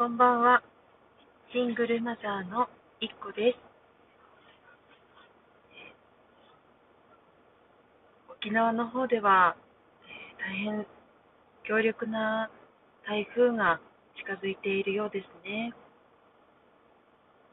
[0.00, 0.62] こんばんは。
[1.52, 2.70] シングルマザーの
[3.02, 3.58] いっこです。
[8.32, 9.58] 沖縄の方では、
[10.08, 10.86] え大変
[11.64, 12.48] 強力な
[13.06, 13.78] 台風が
[14.16, 15.74] 近づいているようですね。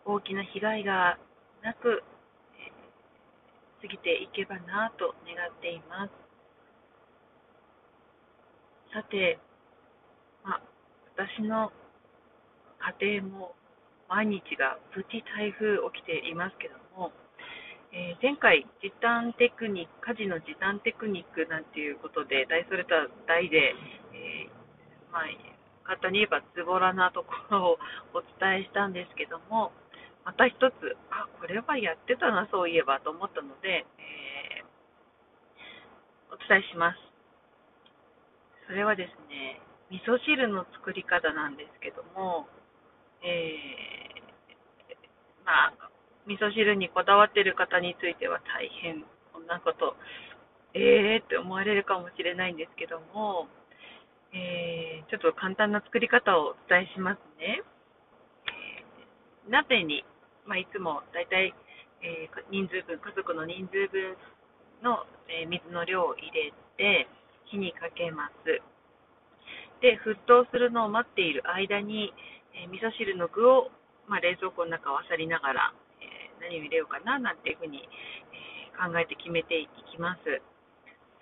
[0.05, 1.17] 大きな被害が
[1.61, 2.01] なく、
[2.55, 2.71] え
[3.81, 6.11] 過ぎていけばなぁと願っています。
[8.93, 9.37] さて、
[10.45, 10.61] まあ、
[11.17, 11.73] 私の
[12.99, 13.55] 家庭も
[14.07, 17.11] 毎日がプチ台風起きていますけども、
[17.91, 23.75] えー前回、時短テクニック、家事の時短テクニックなんていうことで、大それた題で、
[24.15, 25.23] えーまあ、
[25.83, 27.79] 簡単に言えばズボラなところを
[28.15, 29.71] お伝えしたんですけども、
[30.23, 34.67] また一つ、あ、これはやってたな、そういえばと思ったので、えー
[36.29, 36.99] お伝えします。
[38.67, 42.47] それはですね、味噌汁の作り方なんですけども、
[43.23, 45.89] えーまあ、
[46.27, 49.95] 味噌汁にこだわっている方については大変、こんなこと、
[50.73, 53.47] えーって思われるかもしれないんですけども、
[54.33, 57.63] えーちょっと簡単な作り方をお伝えしますね。
[58.51, 60.03] えー鍋に、
[60.45, 61.55] まあ、いつもだいたい、
[62.03, 64.17] えー人数分、家族の人数分
[64.83, 67.07] の、えー水の量を入れて
[67.45, 68.61] 火にかけます。
[69.79, 72.11] で、沸騰するのを待っている間に、
[72.57, 73.69] えー味噌汁の具を、
[74.07, 80.21] まあ、冷蔵庫の中を漁りながら、えー何を入れようかななんていうふうに、えー考えて決めていきます。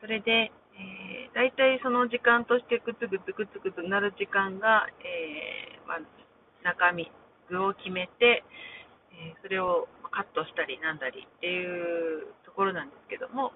[0.02, 6.00] それで、えー、大体その時間としてグツグツグツグツなる時間が、えーまあ、
[6.64, 7.10] 中身、
[7.48, 8.44] 具を決めて、
[9.12, 13.52] えーそれをカットしたりなんだりっていうところなんですけども、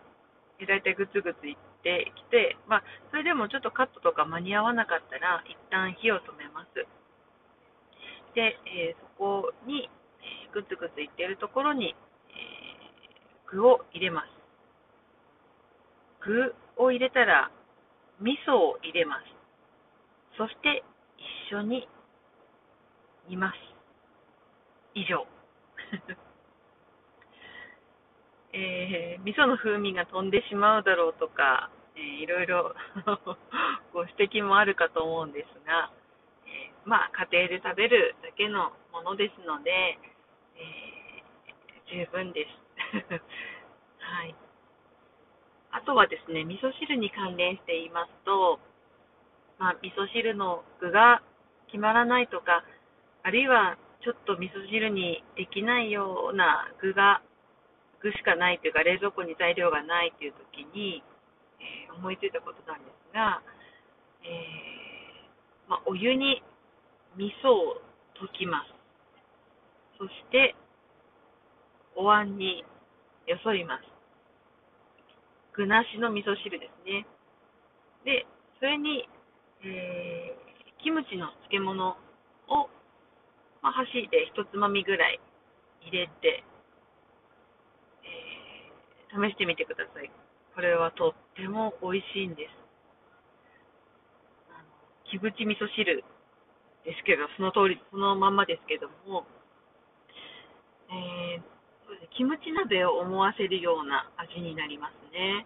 [0.60, 6.48] えー大体グツグツいってきて、まあ、それでもちょっとカットとか間に合わなかったら、一旦火を止め
[8.36, 9.90] で、えーそこに、
[10.22, 11.96] えーグツグツいっているところに、
[12.30, 14.28] えー具を入れます。
[16.22, 17.52] 具を入れたら、
[18.22, 19.24] 味噌を入れます。
[20.38, 20.84] そして、
[21.50, 21.88] 一緒に
[23.28, 23.56] 煮ます。
[24.94, 25.26] 以上。
[28.54, 32.76] えー味噌の風味が飛んでしまうだろうとか、えーいろいろ
[33.94, 35.92] ご指摘もあるかと思うんですが、
[36.90, 39.70] まあ、家庭で食べるだけのものですので、
[40.58, 41.00] えー
[41.90, 42.50] 十分です。
[43.98, 44.36] はい。
[45.72, 48.60] あとはですね、味噌汁に関連して言いますと、
[49.58, 51.22] まあ、味噌汁の具が
[51.68, 52.64] 決まらないとか、
[53.24, 57.22] あるいはちょっと味噌汁にできないような具が、
[58.02, 61.04] 具しかないというか、冷蔵庫に材料がないという時に、
[61.60, 63.42] えー思いついたことなんですが、
[64.24, 66.42] えーまあ、お湯に
[67.20, 67.76] 味噌を
[68.16, 68.72] 溶きます。
[70.00, 70.56] そして、
[71.94, 72.64] お椀に
[73.28, 73.84] よそいます。
[75.52, 77.06] 具なしの味噌汁ですね。
[78.06, 78.26] で、
[78.60, 79.04] それに、
[79.68, 81.90] えーキムチの漬物
[82.48, 82.70] を、
[83.62, 85.20] まあ、箸で一つまみぐらい
[85.82, 86.46] 入れて、
[88.02, 90.10] えー試してみてください。
[90.56, 92.56] これはとっても美味しいんです。
[95.12, 96.06] キムチ味噌汁
[96.90, 99.30] ですけど、その通り、そのまんまですけども、
[100.90, 101.46] えー
[102.14, 105.46] キムチ鍋を思わせるような味になりますね。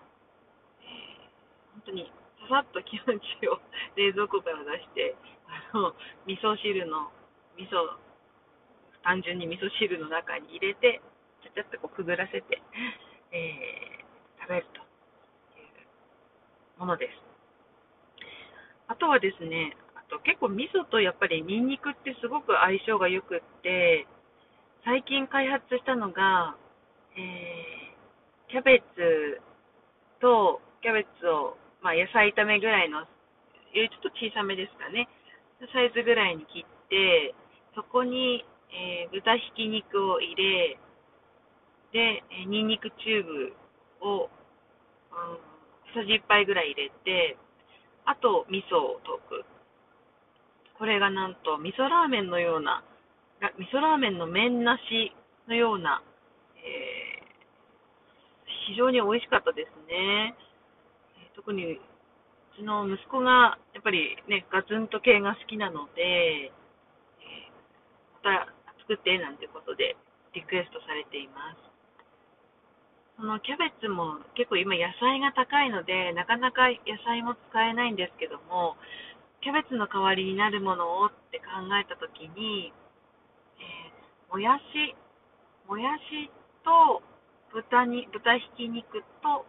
[0.80, 2.12] えー本当に
[2.48, 3.60] ささっとキムチを
[3.96, 5.16] 冷蔵庫から出して、
[5.48, 5.92] あの
[6.28, 7.12] 味噌汁の
[7.60, 8.00] 味噌
[9.04, 11.02] 単純に味噌汁の中に入れて、
[11.44, 12.62] ちゃちゃっとこうくぐらせて、
[13.32, 14.80] えー食べると
[15.60, 17.12] いうものです。
[18.88, 19.76] あとはですね、
[20.14, 24.06] と結構味噌とやっぱりニンニクってすごく相性が良くって、
[24.86, 26.54] 最近開発したのが、
[27.18, 27.94] えー
[28.54, 29.42] キャベツ
[30.22, 33.08] と、キャベツを、まあ、野菜炒めぐらいの、よ
[33.74, 35.10] りちょっと小さめですかね、
[35.74, 37.34] サイズぐらいに切って、
[37.74, 40.78] そこに、えー豚ひき肉を入れ、
[41.98, 43.58] で、えーニンニクチューブ
[44.06, 47.38] を、うん、小さじ1杯ぐらい入れて、
[48.06, 49.46] あと味噌を溶く。
[50.78, 52.84] これがなんと味噌ラーメンのような、
[53.58, 55.14] 味噌ラーメンの麺なし
[55.48, 56.02] のような、
[56.58, 57.24] えー
[58.66, 60.36] 非常に美味しかったですね。
[61.36, 61.80] 特にう
[62.56, 66.54] ちの息子がやっぱりね、ガツンと系が好きなので、えー
[68.24, 68.48] また
[68.88, 69.98] 作ってなんてことで
[70.34, 71.74] リクエストされています。
[73.18, 78.76] そのキャベツも結構今野菜が高いので、なかなか野菜も使えないんですけども、
[79.44, 82.72] キャベツの代わりになるものをって考えたときに、
[83.60, 84.96] えー、もやし、
[85.68, 86.32] もやし
[86.64, 87.04] と
[87.52, 89.44] 豚に豚ひき肉と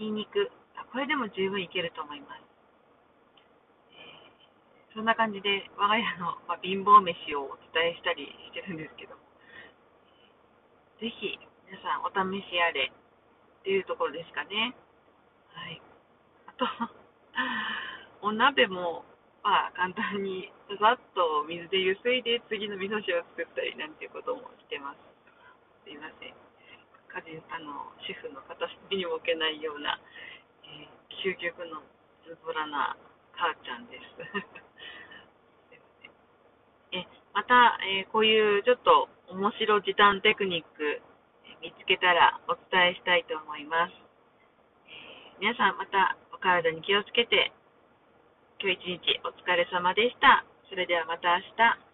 [0.00, 0.48] にんにく、
[0.88, 2.40] これでも十分いけると思います。
[3.92, 9.20] えー、そんな感じで我が家の、まあ、貧乏飯をお伝えしたりしてるんですけど、
[10.96, 11.36] ぜひ
[11.68, 14.72] 皆さんお試しあれっていうところですかね。
[15.52, 15.82] はい。
[16.48, 16.64] あと、
[18.24, 19.04] お鍋も、
[19.46, 24.98] まあ、簡単にざっと水でゆすいで次の味噌汁を作ったりなんていうこともしてます。
[25.86, 26.34] すいません。
[26.34, 30.02] 家事あの主婦の片隅にも置けないような、
[30.66, 30.90] えー、
[31.22, 31.78] 究極の
[32.26, 32.98] ズボラな
[33.38, 34.18] 母ちゃんです。
[36.98, 41.00] えまた、えー、こういうちょっと面白時短テクニック、
[41.46, 43.94] え見つけたらお伝えしたいと思います。
[44.90, 47.52] えー、皆さんまたお体に気をつけて、
[48.66, 50.44] 今日一日お疲れ様でした。
[50.68, 51.85] それではまた明日。